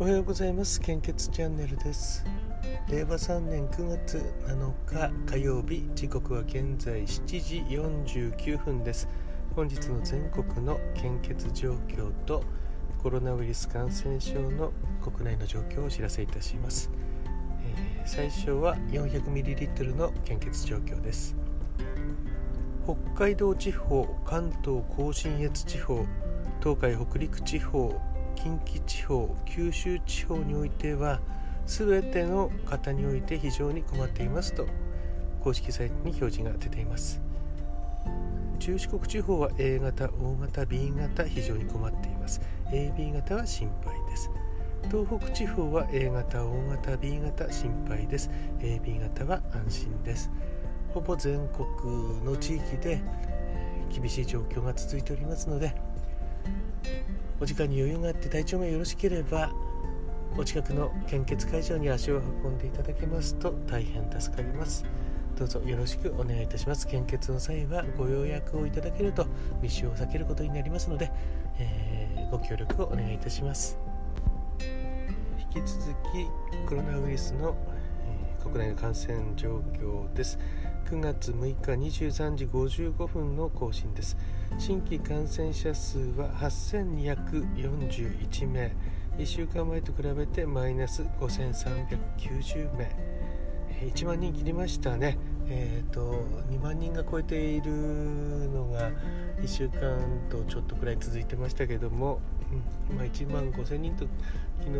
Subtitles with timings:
[0.00, 0.80] おはようございます。
[0.80, 2.24] 献血チャンネルです。
[2.88, 9.08] 令和3年9月7日火曜日時刻は現在7時49分です。
[9.56, 12.44] 本日の全国の献血状況と
[13.02, 14.72] コロナウイルス感染症の
[15.02, 16.92] 国内の状況をお知らせいたします、
[17.64, 21.34] えー、最初は 400ml の献血状況です。
[22.84, 26.06] 北海道地方関東甲信越地方
[26.60, 28.00] 東海北陸地方
[28.40, 31.20] 近畿地方九州地方においては
[31.66, 34.64] 全ての方において非常に困っていますと
[35.40, 37.20] 公式サイトに表示が出ています。
[38.60, 42.40] 中四国地方は A 型 O 型 B 型非常に困っています。
[42.70, 44.30] AB 型は心配です。
[44.84, 48.30] 東北地方は A 型 O 型 B 型心配です。
[48.60, 50.30] AB 型は安心です。
[50.94, 53.00] ほぼ全国の地域で
[53.90, 55.74] 厳しい状況が続いておりますので
[57.40, 59.52] お時間に余裕があって体調がよろしければ
[60.36, 64.84] お近くの献血会場に足を運んでいただけますと大変助かります。
[65.36, 66.86] どうぞよろしくお願いいたします。
[66.88, 69.26] 献血の際はご予約をいただけると
[69.62, 71.12] 密集を避けることになりますので、
[71.58, 73.78] えー、ご協力をお願いいたします。
[75.54, 77.56] 引き続きコロナウイルスの、
[78.40, 80.38] え、国内の感染状況です。
[80.90, 84.16] 9月6日23時55分の更新です。
[84.56, 88.72] 新規感染者数は8241名。
[89.18, 93.18] 1週間前と比べてマイナス5390名。
[93.80, 95.18] 1万人切りましたね。
[95.50, 97.70] えーと、2万人が超えている
[98.50, 98.90] のが
[99.40, 102.20] 1週間とちょっとくらい続いてましたけども、
[102.90, 104.06] うんまあ、1万5000人と
[104.60, 104.74] 昨日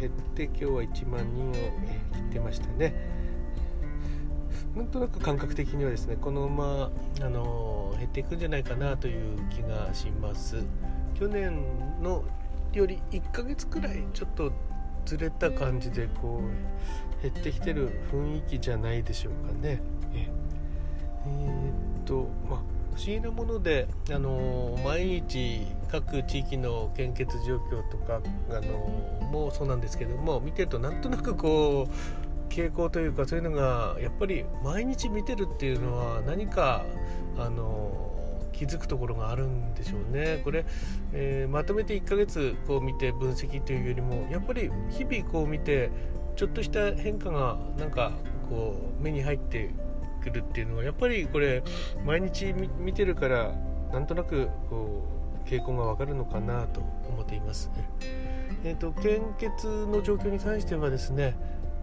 [0.00, 1.60] 減って今日は1万人を切
[2.18, 2.94] ってましたね。
[4.76, 10.62] なんとなく感覚的にはですねこのままあの減っていくんじゃないかなという気がします。
[11.18, 11.58] 去年
[12.02, 12.22] の
[12.74, 14.52] より1ヶ月くらいちょっと
[15.06, 19.80] ずれた感じでこう減ってきてる雰囲気じゃないでしょうかね。
[20.12, 20.28] え
[21.26, 21.26] え。
[21.26, 22.60] ー、っとまあ
[22.94, 28.20] 不思議なもので、あの毎日各地域の献血状況とか、
[28.50, 36.84] あのもそうなんですけども見てるとなんとなくこう傾向というかそういうのがやっぱり毎日見てるっていうのは何か
[37.38, 38.06] あの
[38.52, 40.40] 気づくところがあるんでしょうね。
[40.42, 40.64] これ、
[41.12, 45.90] えー、まとめて1ヶ月こう見て分析というよりもやっぱり日々こう見て
[46.36, 48.12] ちょっとした変化がなんか
[48.48, 49.70] こう目に入って
[50.22, 51.62] くるっていうのはやっぱりこれ
[52.04, 53.52] 毎日見てるから
[53.92, 55.06] なんとなくこ
[55.44, 57.70] う傾向がわかるのかなと思っています。
[58.64, 61.36] えーと献血の状況に関してはですね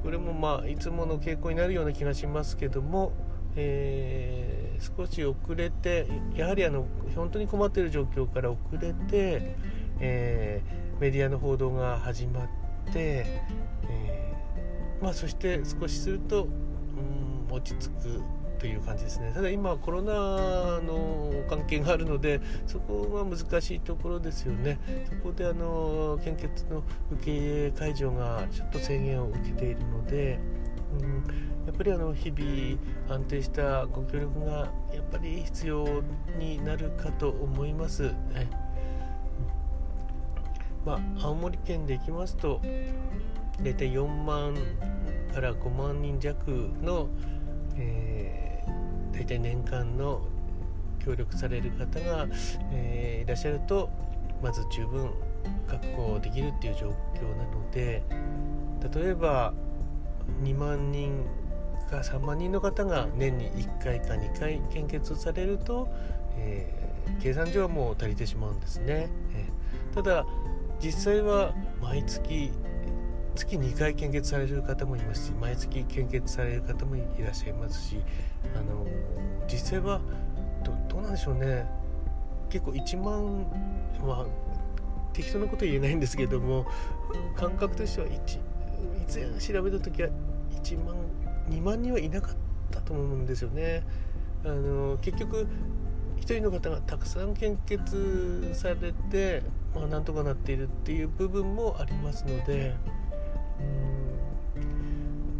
[0.03, 3.13] これもまあいつもの傾向になるような気がしますけども、
[3.55, 9.55] えー、少し遅れてやはりあの本当に困っている状況から遅れて、
[10.01, 12.47] えー、メディアの報道が始まっ
[12.91, 13.25] て、
[13.89, 16.47] えー、まあ、そして少しすると、
[17.47, 18.21] うん、落ち着く
[18.63, 19.33] という感じですね。
[19.35, 24.79] ただ今コロナの関係があるのでそこは難しいところですよね。
[25.09, 26.81] そこであの献血の
[27.11, 30.39] 受け入れ会場がちょっと制限を受けているので、
[30.97, 31.09] うん、
[31.65, 32.79] やっぱりあの日々
[33.13, 35.85] 安定したご協力がやっぱり必要
[36.39, 38.13] になるかと思います。
[38.13, 38.49] ね
[40.85, 42.61] まあ、青森県でいきますと
[43.61, 44.55] 大体4万
[45.33, 47.09] から5万人弱の、
[47.75, 48.52] えー
[49.13, 50.21] 大体年間の
[51.03, 52.27] 協力される方が、
[52.71, 53.89] えー、いらっしゃると
[54.41, 55.11] まず十分
[55.67, 58.03] 確保できるっていう状況なので
[58.93, 59.53] 例えば
[60.43, 61.25] 2万人
[61.93, 65.87] か3万人の方が年に1回か2回献血されると、
[66.37, 69.09] えー、計算上はもう足りてしまうんですね。
[69.35, 70.25] えー、ただ
[70.81, 72.51] 実際は毎月
[73.35, 77.97] 月2回献血される方もいますし毎月献血される方もいらっしゃいますし
[78.55, 78.85] あの
[79.47, 79.99] 実際は
[80.63, 81.65] どどうなんでしょうね
[82.49, 83.45] 結構1万
[84.05, 84.25] まあ
[85.13, 86.65] 適当なこと言えないんですけども
[87.35, 90.09] 感覚としては1いつ調べた時は
[90.63, 90.95] 1万
[91.49, 92.35] 2万人はいなかっ
[92.71, 93.83] たと思うんですよね。
[94.45, 95.47] あの結局
[96.17, 99.43] 1人の方がたくさん献血されて、
[99.75, 102.75] まあ、なんとかなっているっていう部分もありますので。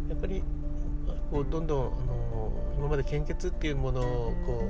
[0.08, 0.42] やっぱり
[1.30, 4.68] こうどんどんあの今まで献血っていうものをこ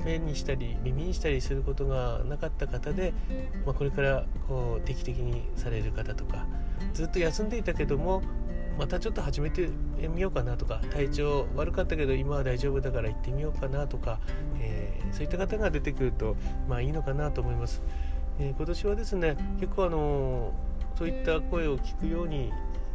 [0.00, 3.14] う目にしたり耳にしたりすることがなかった方で、
[3.64, 6.46] まあ、これからこう定期的にされる方とか
[6.92, 8.22] ずっと休んでいたけども
[8.78, 9.68] またちょっと始めて
[10.14, 14.18] みようかなとか体調悪かったけど今は大丈夫だから行ってみようかなとか、
[14.60, 16.36] えー、そういった方が出てくると
[16.68, 17.82] まあいいのかなと思います。
[18.38, 20.52] えー、今年はですね結構あの
[20.96, 22.50] そういった声を聞くように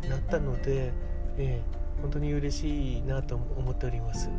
[0.09, 0.91] なったので、
[1.37, 4.29] えー、本当に嬉しいなと思っております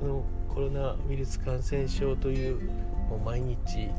[0.00, 2.70] このコロナウイルス感染症という
[3.08, 3.90] もう毎日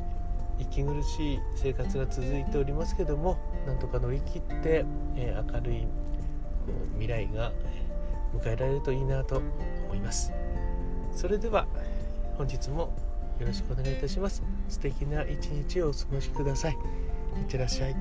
[0.59, 5.87] 息苦しい生活が続いておりますけどもなんとか乗り切って、えー、明るい
[6.93, 7.51] 未来が
[8.35, 9.37] 迎えられるといいなと
[9.85, 10.31] 思います。
[11.11, 11.65] それでは
[12.37, 12.93] 本日も
[13.39, 14.43] よろしくお願いいたします。
[14.67, 16.73] 素敵な一日をお過ごしください。
[16.73, 17.95] いってらっしゃい。